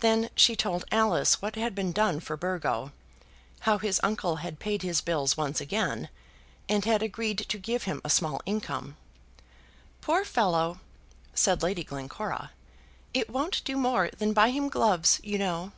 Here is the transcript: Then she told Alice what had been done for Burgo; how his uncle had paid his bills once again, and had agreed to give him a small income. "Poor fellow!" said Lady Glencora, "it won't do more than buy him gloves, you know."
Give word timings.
Then 0.00 0.30
she 0.34 0.56
told 0.56 0.84
Alice 0.90 1.40
what 1.40 1.54
had 1.54 1.76
been 1.76 1.92
done 1.92 2.18
for 2.18 2.36
Burgo; 2.36 2.90
how 3.60 3.78
his 3.78 4.00
uncle 4.02 4.38
had 4.42 4.58
paid 4.58 4.82
his 4.82 5.00
bills 5.00 5.36
once 5.36 5.60
again, 5.60 6.08
and 6.68 6.84
had 6.84 7.04
agreed 7.04 7.38
to 7.38 7.56
give 7.58 7.84
him 7.84 8.00
a 8.04 8.10
small 8.10 8.40
income. 8.46 8.96
"Poor 10.00 10.24
fellow!" 10.24 10.80
said 11.34 11.62
Lady 11.62 11.84
Glencora, 11.84 12.50
"it 13.12 13.30
won't 13.30 13.62
do 13.62 13.76
more 13.76 14.10
than 14.18 14.32
buy 14.32 14.50
him 14.50 14.68
gloves, 14.68 15.20
you 15.22 15.38
know." 15.38 15.70